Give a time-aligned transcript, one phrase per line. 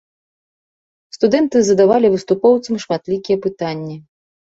[1.17, 4.05] Студэнты задавалі выступоўцам шматлікія пытанні.